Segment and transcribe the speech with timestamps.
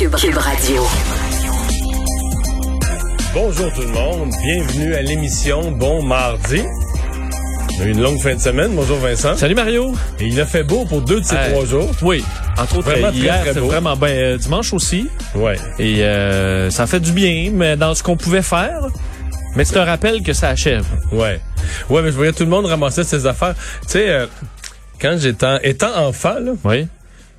[0.00, 0.82] Cube, Cube Radio.
[3.34, 6.62] Bonjour tout le monde, bienvenue à l'émission Bon Mardi.
[7.78, 8.72] On a eu une longue fin de semaine.
[8.74, 9.36] Bonjour Vincent.
[9.36, 9.92] Salut Mario.
[10.18, 11.52] Et il a fait beau pour deux de ces Hey.
[11.52, 11.90] trois jours.
[12.00, 12.24] Oui,
[12.56, 13.66] entre autres Vraiment euh, très, hier, très beau.
[13.66, 15.06] vraiment bien euh, dimanche aussi.
[15.34, 15.58] Ouais.
[15.78, 18.80] Et euh, ça fait du bien, mais dans ce qu'on pouvait faire.
[19.54, 20.86] Mais c'est un rappel que ça achève.
[21.12, 21.40] Ouais.
[21.90, 23.54] Ouais, mais je voyais tout le monde ramasser ses affaires.
[23.82, 24.26] Tu sais, euh,
[24.98, 26.86] quand j'étais étant enfant, là, Oui.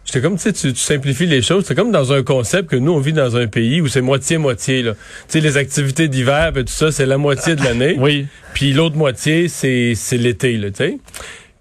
[0.06, 1.66] J'étais comme, tu sais, tu tu simplifies les choses.
[1.66, 4.84] C'est comme dans un concept que nous, on vit dans un pays où c'est moitié-moitié,
[4.84, 4.94] là.
[4.94, 7.98] Tu sais, les activités d'hiver et tout ça, c'est la moitié de l'année.
[8.02, 8.26] Oui.
[8.54, 10.98] Puis l'autre moitié, c'est c'est l'été, là, tu sais.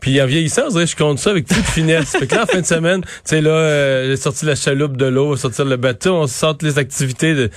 [0.01, 2.16] Puis en vieillissant, on dirait que je compte ça avec toute finesse.
[2.16, 4.97] fait que là, en fin de semaine, tu sais, là, euh, j'ai sorti la chaloupe
[4.97, 7.51] de l'eau, sortir le bateau, on sort les activités de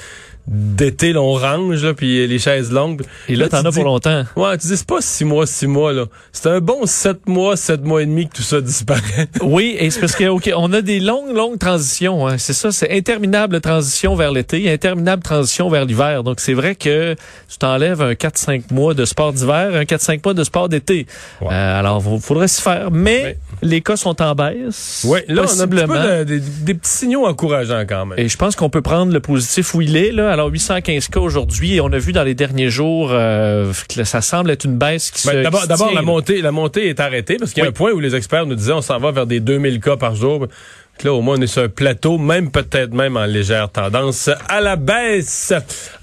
[0.47, 3.01] d'été, on range, là, puis les chaises longues.
[3.29, 4.25] Et là, t'en as pour longtemps.
[4.35, 6.05] Ouais, tu dis, c'est pas six mois, six mois, là.
[6.31, 9.27] C'est un bon sept mois, sept mois et demi que tout ça disparaît.
[9.41, 12.27] Oui, et c'est parce que ok, on a des longues, longues transitions.
[12.27, 12.37] Hein.
[12.37, 16.23] C'est ça, c'est interminable transition vers l'été, interminable transition vers l'hiver.
[16.23, 17.15] Donc c'est vrai que
[17.49, 21.07] tu t'enlèves un 4-5 mois de sport d'hiver, un 4-5 mois de sport d'été.
[21.41, 21.49] Ouais.
[21.51, 22.89] Euh, alors, il faudrait s'y faire.
[22.91, 23.37] Mais.
[23.63, 25.05] Les cas sont en baisse.
[25.07, 25.93] ouais, là, on a un petit possiblement.
[25.93, 28.19] peu de- des, des petits signaux encourageants quand même.
[28.19, 30.11] Et je pense qu'on peut prendre le positif où il est.
[30.11, 30.31] Là.
[30.31, 31.75] Alors, 815 cas aujourd'hui.
[31.75, 35.09] Et on a vu dans les derniers jours euh, que ça semble être une baisse
[35.11, 37.69] qui Ben, se d'abord, la montée, la montée est arrêtée parce qu'il y a Oui.
[37.69, 40.15] un point où les experts nous disaient on s'en va vers des 2000 cas par
[40.15, 40.47] jour.
[41.03, 44.61] Là, au moins, on est sur un plateau, même peut-être même en légère tendance à
[44.61, 45.51] la baisse.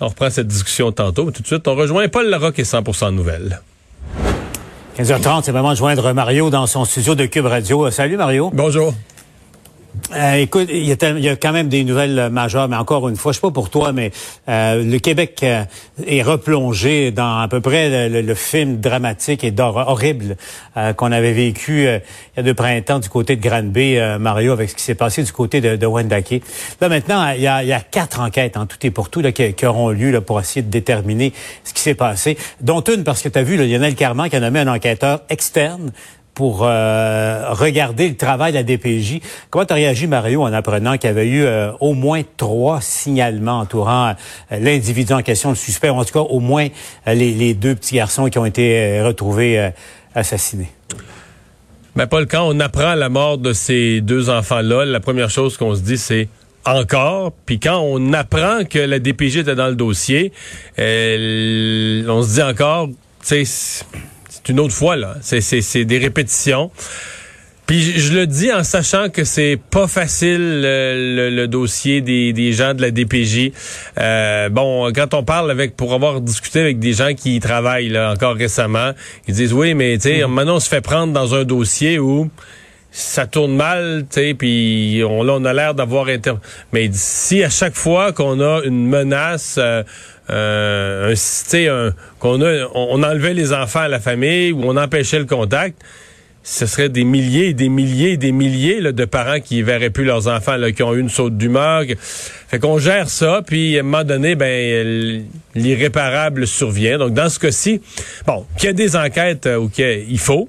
[0.01, 3.15] On reprend cette discussion tantôt, mais tout de suite, on rejoint Paul Larocque et 100%
[3.15, 3.61] Nouvelles.
[5.01, 7.87] 15h30, c'est vraiment de joindre Mario dans son studio de Cube Radio.
[7.87, 8.51] Euh, Salut Mario.
[8.53, 8.93] Bonjour.
[10.15, 13.33] Euh, écoute, il y, a quand même des nouvelles euh, majeures, mais encore une fois,
[13.33, 14.11] je sais pas pour toi, mais
[14.49, 15.65] euh, le Québec euh,
[16.05, 20.37] est replongé dans à peu près le, film dramatique et horrible
[20.97, 22.01] qu'on avait vécu il
[22.37, 25.33] y a deux printemps du côté de Granby, Mario, avec ce qui s'est passé du
[25.33, 26.43] côté de, de Wendake.
[26.81, 29.67] Là maintenant, il y a, quatre enquêtes en tout et pour tout là, qui, qui
[29.67, 31.33] auront lieu là, pour essayer de déterminer
[31.65, 34.37] ce qui s'est passé, dont une parce que tu as vu là, Lionel Carman qui
[34.37, 35.93] a nommé un enquêteur externe
[36.35, 39.21] pour euh, regarder le travail de la DPJ.
[39.51, 42.81] Comment tu as réagi, Mario, en apprenant qu'il y avait eu euh, au moins trois
[42.81, 44.15] signalements entourant
[44.53, 46.69] euh, l'individu en question, le suspect, ou en tout cas au moins
[47.07, 49.71] euh, les, deux petits garçons qui ont été euh, retrouvés
[50.15, 50.71] assassinés?
[51.97, 55.75] Ben, Paul, quand on apprend la mort de ces deux enfants-là, la première chose qu'on
[55.75, 56.29] se dit, c'est
[56.65, 57.33] encore.
[57.47, 60.33] Puis quand on apprend que la DPJ était dans le dossier,
[60.79, 62.89] on se dit encore,
[63.27, 63.85] tu sais,
[64.45, 65.17] c'est une autre fois, là.
[65.23, 66.71] C'est- C'est c'est des répétitions.
[67.67, 72.33] Puis je, le dis en sachant que c'est pas facile le, le- le dossier des,
[72.33, 73.53] des gens de la DPJ.
[73.97, 77.89] Euh, bon, quand on parle avec pour avoir discuté avec des gens qui y travaillent
[77.91, 78.91] là encore récemment,
[79.29, 82.29] ils disent oui, mais tu sais, maintenant on se fait prendre dans un dossier où
[82.91, 86.33] ça tourne mal, tu sais, puis on, là, on a l'air d'avoir inter...
[86.73, 89.85] Mais si à chaque fois qu'on a une menace, euh,
[90.31, 91.15] euh,
[91.55, 95.81] un, qu'on a, on, enlevait les enfants à la famille ou on empêchait le contact,
[96.43, 100.05] ce serait des milliers et des milliers et des milliers de parents qui verraient plus
[100.05, 101.83] leurs enfants, là, qui ont eu une saute d'humeur.
[102.49, 106.99] Fait qu'on gère ça, puis à un moment donné, ben l'irréparable survient.
[106.99, 107.83] Donc dans ce cas-ci,
[108.27, 110.49] bon, qu'il y a des enquêtes euh, ou qu'il faut,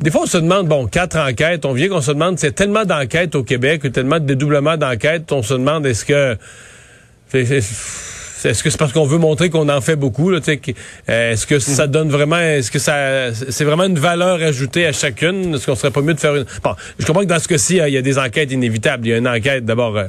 [0.00, 2.84] des fois, on se demande, bon, quatre enquêtes, on vient qu'on se demande, c'est tellement
[2.84, 6.36] d'enquêtes au Québec, tellement de dédoublements d'enquêtes, on se demande, est-ce que...
[7.32, 10.32] Est-ce que c'est parce qu'on veut montrer qu'on en fait beaucoup?
[10.32, 10.40] Euh,
[11.32, 12.38] est-ce que ça donne vraiment...
[12.38, 15.54] Est-ce que ça c'est vraiment une valeur ajoutée à chacune?
[15.54, 16.44] Est-ce qu'on serait pas mieux de faire une...
[16.62, 19.06] Bon, je comprends que dans ce cas-ci, euh, il y a des enquêtes inévitables.
[19.06, 19.96] Il y a une enquête, d'abord...
[19.96, 20.04] euh,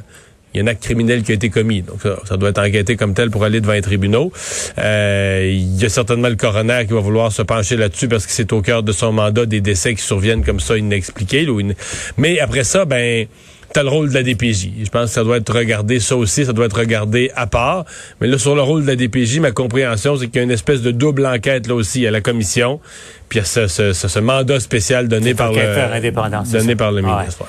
[0.54, 1.82] il y a un acte criminel qui a été commis.
[1.82, 4.32] Donc, ça, ça doit être enquêté comme tel pour aller devant les tribunaux.
[4.78, 8.32] Euh, il y a certainement le coroner qui va vouloir se pencher là-dessus parce que
[8.32, 11.44] c'est au cœur de son mandat des décès qui surviennent comme ça inexpliqués.
[11.44, 11.74] là, in-
[12.16, 13.26] Mais après ça, ben...
[13.72, 14.70] T'as le rôle de la DPJ.
[14.82, 17.84] Je pense que ça doit être regardé, ça aussi, ça doit être regardé à part.
[18.20, 20.50] Mais là, sur le rôle de la DPJ, ma compréhension, c'est qu'il y a une
[20.50, 22.80] espèce de double enquête là aussi à la commission.
[23.28, 25.58] Puis il y a ce, ce- ce- ce mandat spécial donné par le,
[25.92, 27.42] indépendant, donné par le ministre.
[27.42, 27.46] ouais.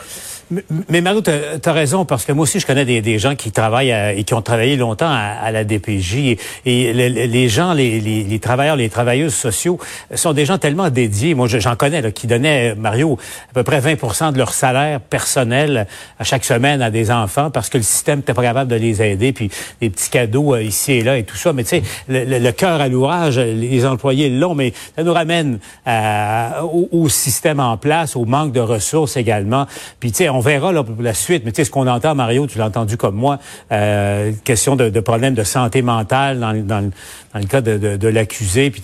[0.89, 3.91] Mais, Mario, tu as, raison, parce que moi aussi, je connais des, gens qui travaillent
[3.91, 6.15] à- et qui ont travaillé longtemps à, à la DPJ.
[6.17, 9.79] Et, et le- le- les gens, les, les- les travailleurs, les travailleuses sociaux
[10.15, 11.35] sont des gens tellement dédiés.
[11.35, 13.19] Moi, je- j'en connais, là, qui donnaient, Mario,
[13.51, 15.85] à peu près 20% de leur salaire personnel
[16.17, 19.01] à chaque semaine à des enfants parce que le système n'était pas capable de les
[19.03, 19.31] aider.
[19.33, 19.51] Puis
[19.81, 21.53] des petits cadeaux euh, ici et là et tout ça.
[21.53, 25.59] Mais tu sais, le, le- cœur à l'ouvrage, les employés l'ont, mais ça nous ramène
[25.85, 29.67] à- au, au système en place, au manque de ressources également.
[29.99, 31.43] Puis tu sais, on verra là, la suite.
[31.43, 33.39] Mais tu sais, ce qu'on entend, Mario, tu l'as entendu comme moi,
[33.73, 36.89] euh, question de, de problèmes de santé mentale dans, dans,
[37.33, 38.71] dans le cas de, de, de l'accusé.
[38.71, 38.81] Puis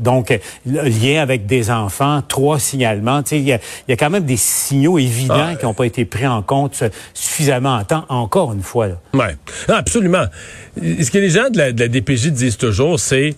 [0.00, 0.34] donc,
[0.64, 3.22] lien avec des enfants, trois signalements.
[3.22, 5.56] Tu sais, il y a, y a, quand même des signaux évidents ah.
[5.56, 8.88] qui n'ont pas été pris en compte suffisamment en temps, encore une fois.
[8.88, 8.94] Là.
[9.12, 9.36] Ouais,
[9.68, 10.24] absolument.
[10.78, 13.34] Ce que les gens de la, de la DPJ disent toujours, c'est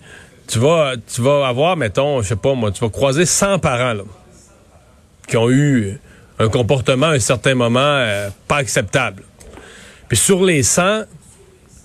[0.47, 3.93] tu vas, tu vas avoir, mettons, je sais pas moi, tu vas croiser 100 parents
[3.93, 4.03] là,
[5.27, 5.99] qui ont eu
[6.39, 9.23] un comportement à un certain moment euh, pas acceptable.
[10.07, 11.03] Puis sur les 100,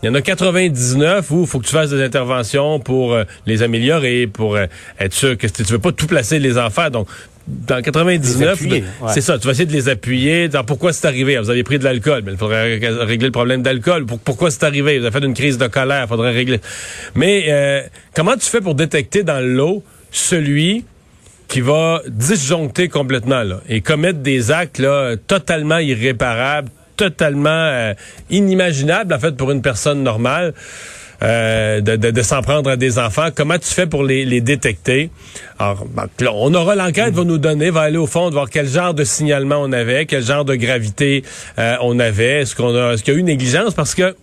[0.03, 3.25] il y en a 99 où il faut que tu fasses des interventions pour euh,
[3.47, 4.67] les améliorer, pour euh,
[4.99, 6.91] être sûr que tu veux pas tout placer les enfants.
[6.91, 7.09] Donc,
[7.49, 8.63] dans 99,
[9.09, 10.49] c'est ça, tu vas essayer de les appuyer.
[10.49, 11.37] Dans pourquoi c'est arrivé?
[11.39, 14.07] Vous avez pris de l'alcool, mais il faudrait régler le problème d'alcool.
[14.07, 15.01] pourquoi c'est arrivé?
[15.01, 16.61] Vous avez fait une crise de colère, il faudrait régler.
[17.17, 19.83] Mais comment tu fais pour détecter dans l'eau
[20.13, 20.85] celui
[21.53, 27.93] qui va disjoncter complètement là, et commettre des actes là, totalement irréparables, totalement euh,
[28.31, 30.55] inimaginables en fait pour une personne normale.
[31.23, 33.29] Euh, de, de, s'en prendre à des enfants.
[33.33, 35.09] Comment tu fais pour les, les détecter?
[35.57, 38.67] Alors, ben, on aura l'enquête, va nous donner, va aller au fond, de voir quel
[38.67, 41.23] genre de signalement on avait, quel genre de gravité
[41.61, 42.41] euh, on avait.
[42.41, 43.73] Est-ce qu'on a, est-ce qu'il y a eu négligence?
[43.75, 44.17] Parce que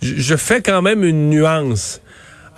[0.00, 2.00] je fais quand même une nuance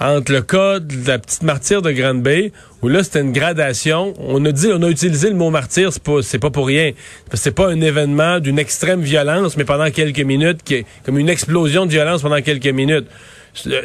[0.00, 2.52] entre le cas de la petite martyre de Grande Bay,
[2.84, 4.12] où là, c'était une gradation.
[4.19, 6.92] On a dit, on a utilisé le mot martyr, c'est pas, c'est pas pour rien.
[7.32, 11.86] C'est pas un événement d'une extrême violence, mais pendant quelques minutes, qui comme une explosion
[11.86, 13.06] de violence pendant quelques minutes.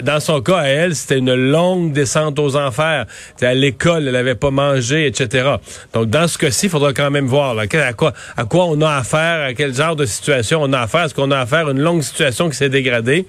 [0.02, 3.06] Dans son cas, à elle, c'était une longue descente aux enfers.
[3.30, 5.48] C'était à l'école, elle avait pas mangé, etc.
[5.94, 8.82] Donc, dans ce cas-ci, il faudra quand même voir là, à, quoi, à quoi on
[8.82, 11.06] a affaire, à quel genre de situation on a affaire.
[11.06, 13.28] Est-ce qu'on a affaire à une longue situation qui s'est dégradée?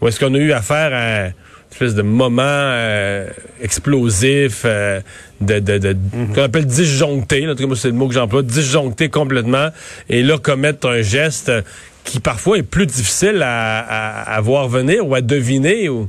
[0.00, 1.30] Ou est-ce qu'on a eu affaire à
[1.72, 3.28] espèce de moment euh,
[3.62, 5.00] explosif, euh,
[5.40, 6.34] de, de, de mhm.
[6.34, 9.68] qu'on appelle disjoncté, là, c'est le mot que j'emploie, disjoncté complètement,
[10.08, 11.52] et là commettre un geste
[12.04, 15.88] qui parfois est plus difficile à, à, à voir venir ou à deviner.
[15.88, 16.08] Ou...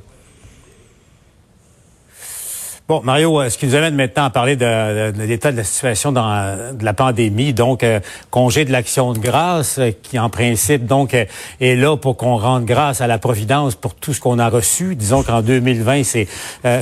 [2.91, 6.11] Bon, Mario, ce qui nous amène maintenant à parler de, de, l'état de la situation
[6.11, 8.01] dans de la pandémie, donc euh,
[8.31, 11.23] congé de l'action de grâce, euh, qui en principe donc euh,
[11.61, 14.95] est là pour qu'on rende grâce à la providence pour tout ce qu'on a reçu.
[14.95, 16.27] Disons qu'en 2020, c'est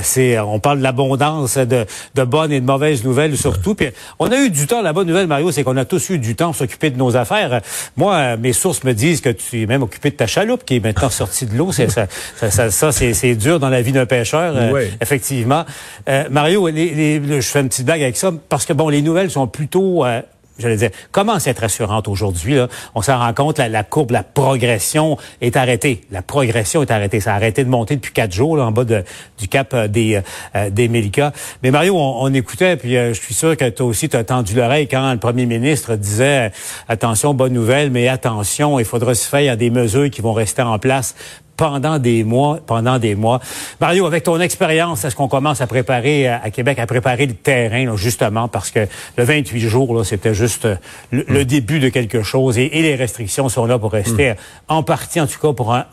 [0.01, 1.85] c'est on parle de l'abondance de,
[2.15, 3.75] de bonnes et de mauvaises nouvelles surtout.
[3.75, 4.81] Puis on a eu du temps.
[4.81, 7.17] La bonne nouvelle, Mario, c'est qu'on a tous eu du temps pour s'occuper de nos
[7.17, 7.61] affaires.
[7.97, 10.83] Moi, mes sources me disent que tu es même occupé de ta chaloupe qui est
[10.83, 11.71] maintenant sortie de l'eau.
[11.71, 12.07] C'est ça,
[12.49, 14.55] ça, ça, c'est dur dans la vie d'un pêcheur,
[15.01, 15.65] effectivement.
[16.07, 19.47] Euh, Mario, je fais une petite blague avec ça parce que bon, les nouvelles sont
[19.47, 20.21] plutôt euh,
[20.59, 22.57] j'allais dire, commencent à être rassurantes aujourd'hui.
[22.95, 26.01] On s'en rend compte, la, courbe, la progression est arrêtée.
[26.11, 27.19] La progression est arrêtée.
[27.19, 29.03] Ça a arrêté de monter depuis quatre jours là, en bas de,
[29.37, 30.21] du cap euh, des,
[30.55, 31.31] euh, des Mélicas.
[31.63, 34.87] Mais Mario, on, écoutait, puis je suis sûr que toi aussi, tu as tendu l'oreille
[34.87, 36.51] quand le premier ministre disait,
[36.87, 40.77] attention, bonne nouvelle, mais attention, il faudra se faire des mesures qui vont rester en
[40.77, 41.15] place
[41.59, 43.41] pendant des mois, pendant des mois.
[43.81, 47.33] Mario, avec ton expérience, est-ce qu'on commence à préparer euh, à Québec, à préparer le
[47.33, 50.77] terrain, justement, parce que le 28 jours, c'était juste euh,
[51.11, 54.35] le, début de quelque chose et, les restrictions sont là pour rester, hmm.
[54.69, 55.85] en partie en tout cas, pour un,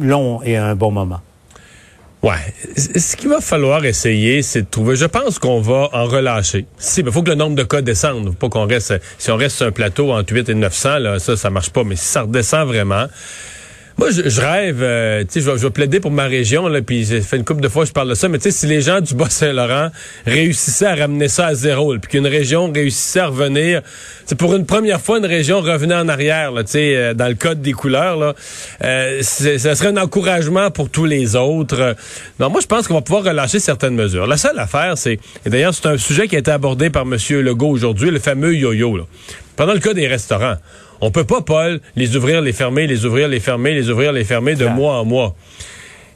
[0.00, 1.18] long et un bon moment.
[2.22, 2.54] Ouais.
[2.76, 4.94] Ce qu'il va falloir essayer, c'est de trouver.
[4.94, 6.66] Je pense qu'on va en relâcher.
[6.78, 8.26] Si, il faut que le nombre de cas descende.
[8.26, 8.94] Faut pas qu'on reste.
[9.18, 11.82] Si on reste sur un plateau entre 8 et 900, là, ça, ça marche pas.
[11.82, 13.06] Mais si ça redescend vraiment,
[13.96, 17.20] moi, je, rêve, euh, tu sais, je, vais plaider pour ma région, là, puis j'ai
[17.20, 19.00] fait une couple de fois, je parle de ça, mais tu sais, si les gens
[19.00, 19.90] du Bas-Saint-Laurent
[20.26, 23.82] réussissaient à ramener ça à zéro, puis qu'une région réussissait à revenir,
[24.26, 27.28] c'est pour une première fois, une région revenait en arrière, là, tu sais, euh, dans
[27.28, 28.34] le code des couleurs, là,
[28.82, 31.94] euh, ça serait un encouragement pour tous les autres.
[32.40, 34.26] Non, moi, je pense qu'on va pouvoir relâcher certaines mesures.
[34.26, 37.16] La seule affaire, c'est, et d'ailleurs, c'est un sujet qui a été abordé par M.
[37.42, 39.04] Legault aujourd'hui, le fameux yo-yo, là.
[39.56, 40.56] Pendant le cas des restaurants,
[41.04, 44.24] on peut pas, Paul, les ouvrir, les fermer, les ouvrir, les fermer, les ouvrir, les
[44.24, 45.36] fermer de mois en mois.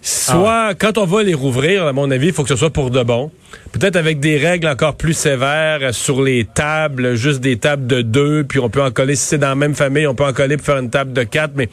[0.01, 0.75] Soit, ah.
[0.79, 3.03] quand on va les rouvrir, à mon avis, il faut que ce soit pour de
[3.03, 3.31] bon.
[3.73, 8.45] Peut-être avec des règles encore plus sévères sur les tables, juste des tables de deux,
[8.45, 10.57] puis on peut en coller, si c'est dans la même famille, on peut en coller
[10.57, 11.73] pour faire une table de quatre, mais, tu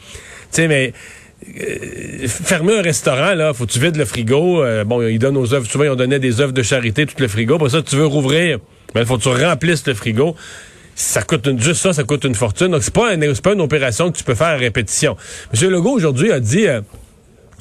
[0.50, 0.92] sais, mais,
[1.58, 4.62] euh, fermer un restaurant, là, faut que tu vides le frigo.
[4.62, 7.16] Euh, bon, ils donnent aux œuvres, souvent, ils ont donné des œuvres de charité, tout
[7.18, 7.56] le frigo.
[7.56, 8.58] Pour ça, tu veux rouvrir,
[8.94, 10.36] mais il faut que tu remplisses le frigo
[10.96, 12.68] ça coûte une, juste ça, ça coûte une fortune.
[12.68, 15.16] Donc, c'est pas, pas une opération que tu peux faire à répétition.
[15.52, 15.70] M.
[15.70, 16.80] Legault, aujourd'hui, a dit, euh,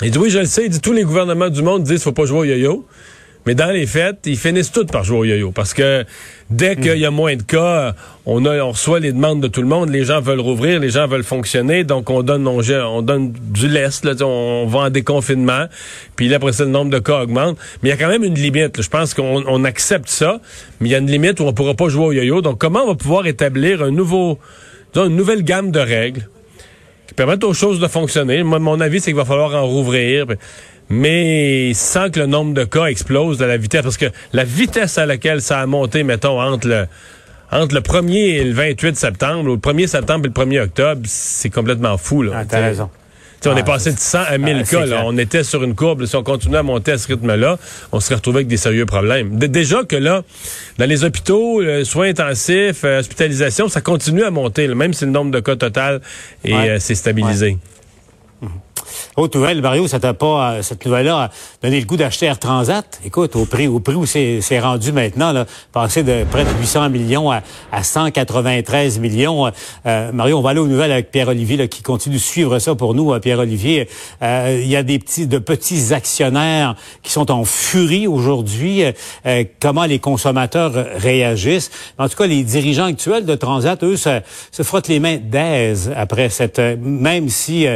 [0.01, 2.13] il dit, oui, je le sais, il dit, tous les gouvernements du monde disent, faut
[2.13, 2.87] pas jouer au yo-yo.
[3.45, 5.51] Mais dans les fêtes, ils finissent tous par jouer au yo-yo.
[5.51, 6.03] Parce que
[6.49, 7.93] dès qu'il y a moins de cas,
[8.25, 9.89] on, a, on reçoit les demandes de tout le monde.
[9.89, 11.83] Les gens veulent rouvrir, les gens veulent fonctionner.
[11.83, 14.03] Donc, on donne, on, on donne du lest.
[14.03, 15.65] Là, on, va en déconfinement.
[16.15, 17.57] Puis là, après ça, le nombre de cas augmente.
[17.83, 18.81] Mais il y a quand même une limite.
[18.81, 20.41] Je pense qu'on on accepte ça.
[20.79, 22.41] Mais il y a une limite où on pourra pas jouer au yo-yo.
[22.41, 24.39] Donc, comment on va pouvoir établir un nouveau
[24.95, 26.29] une nouvelle gamme de règles
[27.05, 28.41] qui permettent aux choses de fonctionner?
[28.43, 30.25] Moi, mon avis, c'est qu'il va falloir en rouvrir
[30.89, 34.97] mais sans que le nombre de cas explose de la vitesse, parce que la vitesse
[34.97, 36.85] à laquelle ça a monté, mettons, entre le
[37.51, 41.01] entre le 1er et le 28 septembre, ou le 1er septembre et le 1er octobre,
[41.05, 42.23] c'est complètement fou.
[42.23, 42.31] Là.
[42.35, 42.89] Ah, t'as raison.
[43.45, 44.85] on est ah, passé de 100 à 1000 ah, cas.
[44.85, 45.03] Là.
[45.05, 46.05] On était sur une courbe.
[46.05, 47.57] Si on continuait à monter à ce rythme-là,
[47.91, 49.37] on serait retrouvé avec des sérieux problèmes.
[49.37, 50.23] déjà que là,
[50.79, 55.31] dans les hôpitaux, soins intensifs, euh, hospitalisation, ça continue à monter, même si le nombre
[55.31, 56.01] de cas total
[56.43, 57.57] est, euh, s'est stabilisé.
[59.15, 62.99] Autre nouvelle, Mario, ça t'a pas, euh, cette nouvelle-là donné le goût d'acheter Air Transat?
[63.05, 66.89] Écoute, au prix, au prix où c'est rendu maintenant, là, passer de près de 800
[66.89, 67.41] millions à,
[67.81, 69.51] 193 millions.
[69.85, 72.93] Euh, Mario, on va aller aux nouvelles avec Pierre-Olivier, qui continue de suivre ça pour
[72.93, 73.87] nous, euh, Pierre-Olivier.
[74.21, 78.83] il y a des petits, de petits actionnaires qui sont en furie aujourd'hui.
[79.59, 81.71] comment les consommateurs réagissent?
[81.97, 85.91] En tout cas, les dirigeants actuels de Transat, eux, se, se frottent les mains d'aise
[85.95, 87.67] après cette, même si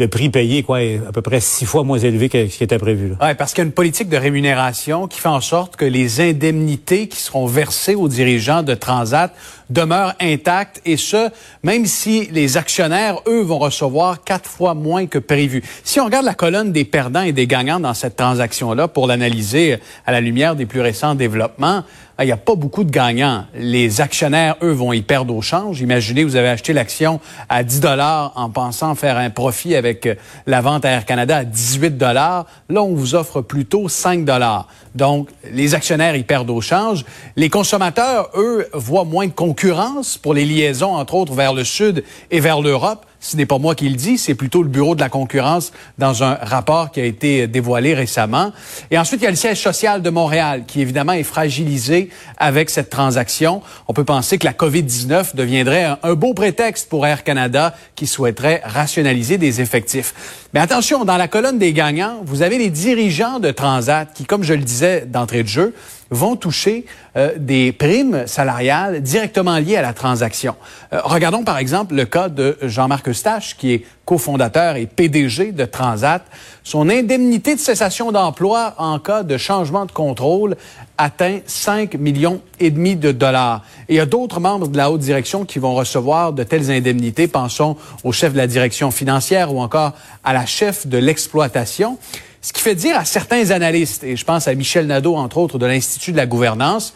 [0.00, 3.14] le prix payé, à peu près six fois moins élevé que ce qui était prévu.
[3.20, 6.20] Oui, parce qu'il y a une politique de rémunération qui fait en sorte que les
[6.20, 9.32] indemnités qui seront versées aux dirigeants de Transat
[9.70, 11.30] demeurent intactes et ce,
[11.62, 15.62] même si les actionnaires, eux, vont recevoir quatre fois moins que prévu.
[15.84, 19.78] Si on regarde la colonne des perdants et des gagnants dans cette transaction-là pour l'analyser
[20.06, 21.84] à la lumière des plus récents développements,
[22.22, 23.46] il n'y a pas beaucoup de gagnants.
[23.54, 25.80] Les actionnaires, eux, vont y perdre au change.
[25.80, 30.14] Imaginez, vous avez acheté l'action à 10 dollars en pensant faire un profit avec euh,
[30.46, 32.44] la vente à Air Canada à 18 dollars.
[32.68, 34.68] Là, on vous offre plutôt 5 dollars.
[34.94, 37.06] Donc, les actionnaires y perdent au change.
[37.36, 39.59] Les consommateurs, eux, voient moins de concurrence
[40.22, 43.74] pour les liaisons, entre autres, vers le Sud et vers l'Europe ce n'est pas moi
[43.74, 47.04] qui le dis, c'est plutôt le Bureau de la concurrence dans un rapport qui a
[47.04, 48.50] été dévoilé récemment.
[48.90, 52.70] Et ensuite, il y a le siège social de Montréal qui, évidemment, est fragilisé avec
[52.70, 53.60] cette transaction.
[53.88, 58.62] On peut penser que la COVID-19 deviendrait un, beau prétexte pour Air Canada qui souhaiterait
[58.64, 60.48] rationaliser des effectifs.
[60.54, 64.42] Mais attention, dans la colonne des gagnants, vous avez les dirigeants de Transat qui, comme
[64.42, 65.74] je le disais d'entrée de jeu,
[66.10, 66.84] vont toucher
[67.16, 70.56] euh, des primes salariales directement liées à la transaction.
[70.92, 75.64] Euh, regardons par exemple le cas de Jean-Marc Eustache, qui est cofondateur et PDG de
[75.64, 76.22] Transat.
[76.64, 80.56] Son indemnité de cessation d'emploi en cas de changement de contrôle
[80.98, 83.62] atteint 5 millions et demi de dollars.
[83.88, 87.28] Il y a d'autres membres de la haute direction qui vont recevoir de telles indemnités.
[87.28, 89.92] Pensons au chef de la direction financière ou encore
[90.24, 91.96] à la chef de l'exploitation.
[92.42, 95.58] Ce qui fait dire à certains analystes, et je pense à Michel Nadeau, entre autres,
[95.58, 96.94] de l'Institut de la gouvernance,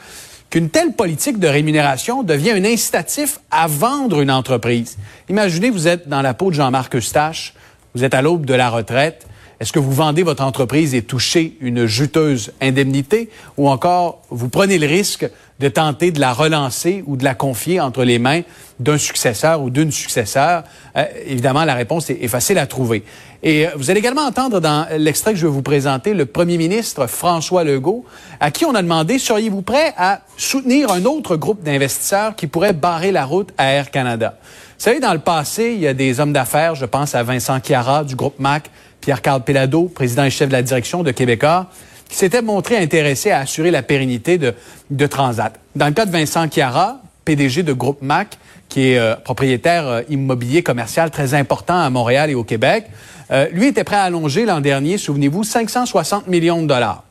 [0.48, 4.96] qu'une telle politique de rémunération devient un incitatif à vendre une entreprise.
[5.28, 7.54] Imaginez, vous êtes dans la peau de Jean-Marc Eustache,
[7.94, 9.26] vous êtes à l'aube de la retraite.
[9.60, 13.30] Est-ce que vous vendez votre entreprise et touchez une juteuse indemnité?
[13.56, 15.28] Ou encore vous prenez le risque
[15.60, 18.42] de tenter de la relancer ou de la confier entre les mains
[18.80, 20.64] d'un successeur ou d'une successeur?
[20.96, 23.04] Euh, évidemment, la réponse est, facile à trouver.
[23.44, 26.56] Et euh, vous allez également entendre dans l'extrait que je vais vous présenter le premier
[26.56, 28.04] ministre François Legault,
[28.40, 32.72] à qui on a demandé, seriez-vous prêt à soutenir un autre groupe d'investisseurs qui pourrait
[32.72, 34.36] barrer la route à Air Canada?
[34.40, 37.58] Vous savez, dans le passé, il y a des hommes d'affaires, je pense à Vincent
[37.64, 38.70] Chiara du groupe MAC,
[39.04, 41.66] Pierre-Carl Pelado, président et chef de la direction de Québécois,
[42.08, 45.60] qui s'était montré intéressé à assurer la pérennité de, Transat.
[45.76, 48.38] Dans le cas de Vincent Chiara, PDG de Groupe MAC,
[48.70, 52.86] qui est euh, propriétaire euh, immobilier commercial très important à Montréal et au Québec,
[53.30, 57.04] euh, lui était prêt à allonger l'an dernier, souvenez-vous, 560 millions de dollars.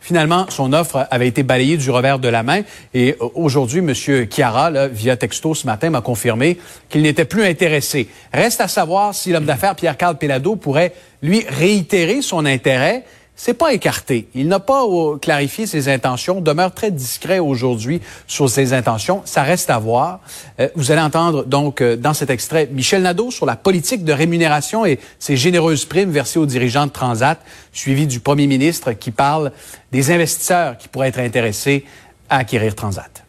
[0.00, 2.62] Finalement, son offre avait été balayée du revers de la main
[2.94, 3.92] et aujourd'hui, M.
[4.30, 8.08] Chiara, via texto ce matin, m'a confirmé qu'il n'était plus intéressé.
[8.32, 13.04] Reste à savoir si l'homme d'affaires Pierre-Carl Pelado pourrait, lui, réitérer son intérêt
[13.38, 14.28] c'est pas écarté.
[14.34, 19.22] Il n'a pas euh, clarifié ses intentions, demeure très discret aujourd'hui sur ses intentions.
[19.24, 20.18] Ça reste à voir.
[20.58, 24.12] Euh, vous allez entendre donc euh, dans cet extrait Michel Nadeau sur la politique de
[24.12, 27.38] rémunération et ses généreuses primes versées aux dirigeants de Transat,
[27.72, 29.52] suivi du premier ministre qui parle
[29.92, 31.84] des investisseurs qui pourraient être intéressés
[32.28, 33.22] à acquérir Transat.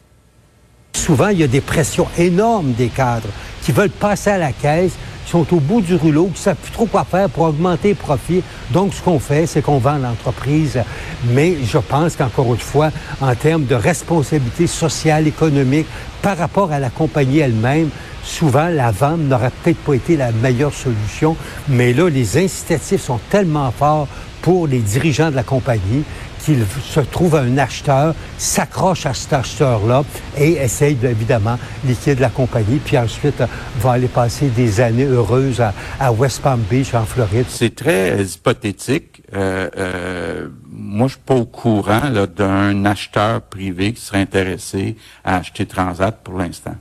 [0.92, 3.28] Souvent, il y a des pressions énormes des cadres
[3.62, 4.94] qui veulent passer à la caisse
[5.30, 7.94] sont au bout du rouleau, qui ne savent plus trop quoi faire pour augmenter les
[7.94, 8.42] profits.
[8.70, 10.80] Donc, ce qu'on fait, c'est qu'on vend l'entreprise.
[11.32, 15.86] Mais je pense qu'encore une fois, en termes de responsabilité sociale, économique,
[16.20, 17.90] par rapport à la compagnie elle-même,
[18.24, 21.36] souvent, la vente n'aurait peut-être pas été la meilleure solution.
[21.68, 24.08] Mais là, les incitatifs sont tellement forts
[24.42, 26.04] pour les dirigeants de la compagnie
[26.44, 30.04] qu'il se trouve un acheteur, s'accroche à cet acheteur-là
[30.38, 33.46] et essaye évidemment liquider la compagnie, puis ensuite euh,
[33.78, 37.46] va aller passer des années heureuses à, West Palm Beach, en Floride.
[37.48, 39.22] C'est très hypothétique.
[39.34, 45.36] Euh, euh, moi, je suis pas au courant d'un acheteur privé qui serait intéressé à
[45.36, 46.74] acheter Transat pour l'instant.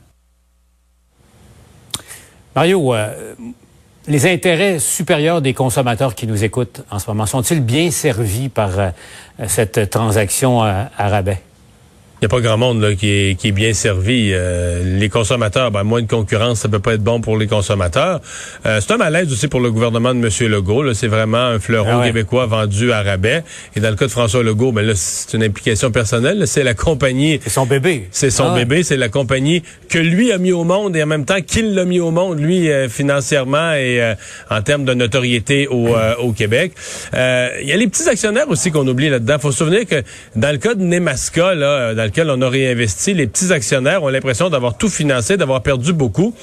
[2.56, 3.36] Mario, euh,
[4.10, 8.80] les intérêts supérieurs des consommateurs qui nous écoutent en ce moment sont-ils bien servis par
[8.80, 8.90] euh,
[9.48, 11.42] cette transaction à rabais?
[12.22, 14.32] Il n'y a pas grand monde là, qui, est, qui est bien servi.
[14.34, 18.20] Euh, les consommateurs, ben, moins de concurrence, ça peut pas être bon pour les consommateurs.
[18.66, 20.52] Euh, c'est un malaise aussi pour le gouvernement de M.
[20.52, 20.94] Legault.
[20.94, 23.46] C'est vraiment un fleuron ah québécois vendu à rabais.
[23.78, 26.46] Et dans le cas de François Legault, ben là, c'est une implication personnelle.
[26.46, 27.40] C'est la compagnie.
[27.42, 28.10] C'est son bébé.
[28.12, 28.84] C'est son ah bébé.
[28.84, 31.86] C'est la compagnie que lui a mis au monde et en même temps qu'il l'a
[31.86, 34.16] mis au monde, lui, euh, financièrement et
[34.50, 36.74] en termes de notoriété au, au Québec.
[37.14, 39.40] Il y a les petits actionnaires aussi qu'on oublie là-dedans.
[39.40, 40.04] faut se souvenir que
[40.36, 44.10] dans le cas de Nemaska, là, dans lequel on a réinvesti, les petits actionnaires ont
[44.10, 46.34] l'impression d'avoir tout financé, d'avoir perdu beaucoup.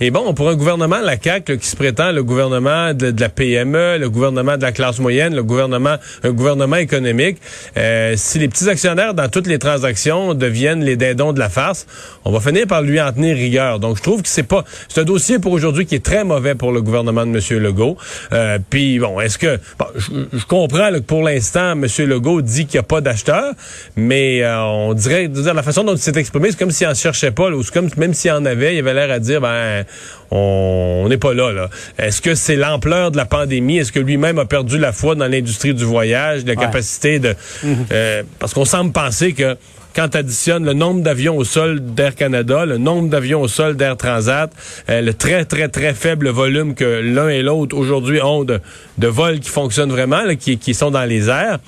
[0.00, 3.98] Et bon, pour un gouvernement, la CAQ, qui se prétend le gouvernement de, la PME,
[3.98, 7.38] le gouvernement de la classe moyenne, le gouvernement, un gouvernement économique,
[7.76, 11.86] euh, si les petits actionnaires dans toutes les transactions deviennent les dindons de la farce,
[12.24, 13.78] on va finir par lui en tenir rigueur.
[13.80, 16.54] Donc, je trouve que c'est pas, c'est un dossier pour aujourd'hui qui est très mauvais
[16.54, 17.62] pour le gouvernement de M.
[17.62, 17.96] Legault.
[18.32, 21.86] Euh, Puis bon, est-ce que, bon, je, comprends que pour l'instant, M.
[21.98, 23.54] Legault dit qu'il n'y a pas d'acheteurs,
[23.96, 26.94] mais euh, on dirait dire, la façon dont il s'est exprimé, c'est comme s'il en
[26.94, 29.84] cherchait pas, ou comme même s'il en avait, il avait l'air à dire, ben,
[30.30, 31.52] on n'est pas là.
[31.52, 31.68] là.
[31.98, 33.78] Est-ce que c'est l'ampleur de la pandémie?
[33.78, 37.34] Est-ce que lui-même a perdu la foi dans l'industrie du voyage, la capacité de...
[37.62, 37.86] Mhm.
[37.92, 39.56] Euh, parce qu'on semble penser que
[39.96, 43.76] quand tu additionnes le nombre d'avions au sol d'Air Canada, le nombre d'avions au sol
[43.76, 44.52] d'Air Transat,
[44.90, 48.60] euh, le très, très, très faible volume que l'un et l'autre aujourd'hui ont de,
[48.98, 51.60] vols qui fonctionnent vraiment, qui, qui sont dans les airs,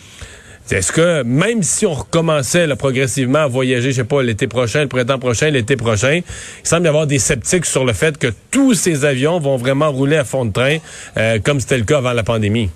[0.72, 4.88] est-ce que même si on recommençait progressivement à voyager, je sais pas, l'été prochain, le
[4.88, 8.74] printemps prochain, l'été prochain, il semble y avoir des sceptiques sur le fait que tous
[8.74, 10.78] ces avions vont vraiment rouler à fond de train,
[11.16, 12.70] euh, comme c'était le cas avant la pandémie?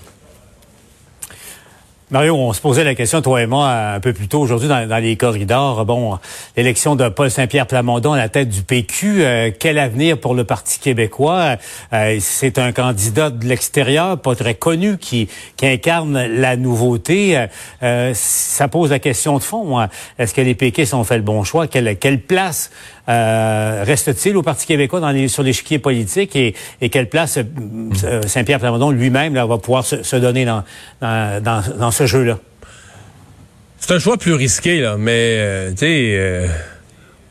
[2.13, 5.03] Mario, on se posait la question, toi et moi, un peu plus tôt aujourd'hui dans,
[5.03, 5.87] les corridors.
[5.87, 6.19] Bon,
[6.59, 10.45] l'élection de Paul Saint-Pierre Plamondon à la tête du PQ, euh, quel avenir pour le
[10.45, 11.57] Parti québécois?
[11.95, 15.31] Euh, c'est un candidat de l'extérieur, pas très connu, qui,
[15.63, 17.47] incarne la nouveauté.
[17.83, 19.81] Euh, ça pose la question de fond.
[19.81, 19.89] Hein.
[20.19, 21.67] Est-ce que les péquistes ont fait le bon choix?
[21.67, 22.71] Quelle place
[23.09, 28.23] euh, reste-t-il au Parti québécois dans les, sur l'échiquier politique et, et, quelle place euh,
[28.27, 30.63] Saint-Pierre Plamondon lui-même va pouvoir se, donner dans,
[31.01, 31.43] dans,
[31.79, 32.39] dans, ce jeu-là?
[33.79, 36.49] C'est un choix plus risqué, là, mais euh, tu sais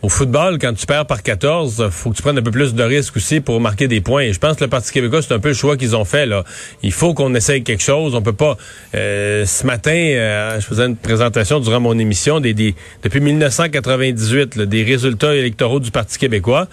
[0.01, 2.83] au football, quand tu perds par 14, faut que tu prennes un peu plus de
[2.83, 4.23] risques aussi pour marquer des points.
[4.23, 6.25] Et je pense que le Parti québécois, c'est un peu le choix qu'ils ont fait.
[6.25, 6.43] Là.
[6.81, 8.15] Il faut qu'on essaye quelque chose.
[8.15, 8.57] On peut pas...
[8.95, 14.59] Euh, ce matin, euh, je faisais une présentation durant mon émission des, des depuis 1998
[14.59, 16.67] des résultats électoraux du Parti québécois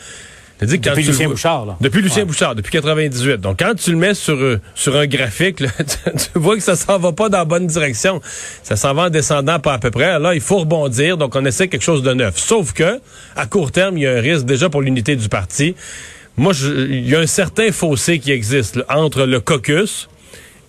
[0.61, 1.77] depuis Lucien Bouchard, là.
[1.81, 3.41] Depuis Lucien Bouchard, depuis 98.
[3.41, 6.77] Donc, quand tu le mets sur, euh, sur un graphique, là, tu, vois que ça
[6.77, 8.21] s'en va pas dans la bonne direction.
[8.63, 10.19] Ça s'en va en descendant pas à peu près.
[10.19, 11.17] Là, il faut rebondir.
[11.17, 12.39] Donc, on essaie quelque chose de neuf.
[12.39, 13.01] Sauf que,
[13.37, 15.75] à court terme, il y a un risque déjà pour l'unité du parti.
[16.37, 20.09] Moi, il y a un certain fossé qui existe entre le caucus,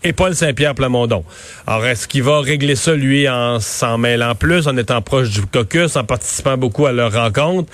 [0.03, 1.23] et Paul Saint-Pierre Plamondon.
[1.67, 5.41] Alors, est-ce qu'il va régler ça, lui, en s'en mêlant plus, en étant proche du
[5.41, 7.71] caucus, en participant beaucoup à leur rencontre?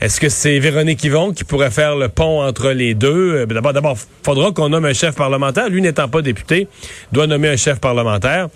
[0.00, 3.34] Est-ce que c'est Véronique Yvon qui pourrait faire le pont entre les deux?
[3.34, 5.70] Euh, d'abord, d'abord, faudra qu'on nomme un chef parlementaire.
[5.70, 6.68] Lui n'étant pas député,
[7.12, 8.48] doit nommer un chef parlementaire.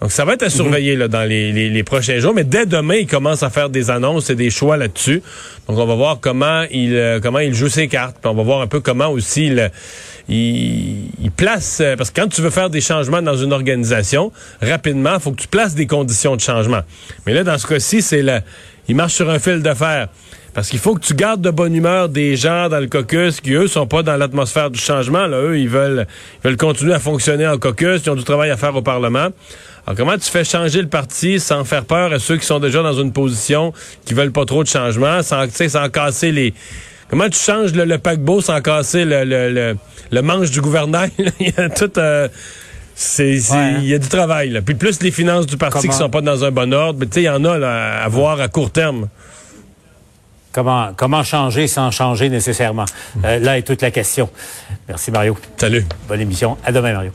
[0.00, 2.32] Donc, ça va être à surveiller là, dans les, prochains jours.
[2.34, 5.22] Mais dès demain, il commence à faire des annonces et des choix là-dessus.
[5.68, 8.16] Donc, on va voir comment il euh, comment il joue ses cartes.
[8.24, 9.70] on va voir un peu comment aussi il,
[10.28, 11.80] il, place...
[11.80, 15.32] Euh, parce que quand tu veux faire des changements dans une organisation, rapidement, il faut
[15.32, 16.80] que tu places des conditions de changement.
[17.26, 18.42] Mais là, dans ce cas-ci, c'est là,
[18.88, 19.72] il marche sur un fil de.
[20.54, 23.52] Parce qu'il faut que tu gardes de bonne humeur des gens dans le caucus qui,
[23.52, 25.26] eux, sont pas dans l'atmosphère du changement.
[25.26, 26.06] Là, eux, ils veulent,
[26.42, 28.02] ils veulent continuer à fonctionner en caucus.
[28.04, 29.28] Ils ont du travail à faire au Parlement.
[29.86, 32.82] Alors, comment tu fais changer le parti sans faire peur à ceux qui sont déjà
[32.82, 33.72] dans une position
[34.04, 36.54] qui veulent pas trop de changement, sans, sans casser les...
[37.08, 39.76] Comment tu changes le, paquebot sans casser le, le,
[40.10, 41.10] le, manche du gouvernail?
[41.40, 41.98] il y a tout...
[41.98, 42.28] Euh,
[43.00, 44.50] c'est, il y a du travail.
[44.50, 44.60] Là.
[44.60, 47.28] Puis plus les finances du parti qui sont pas dans un bon ordre, il y
[47.28, 49.08] en a là, à voir à court terme.
[50.50, 52.86] Comment, comment changer sans changer nécessairement?
[53.24, 54.28] Euh, là est toute la question.
[54.88, 55.36] Merci Mario.
[55.56, 55.86] Salut.
[56.08, 56.58] Bonne émission.
[56.64, 57.12] À demain Mario.